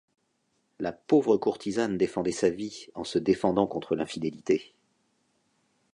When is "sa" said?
2.31-2.49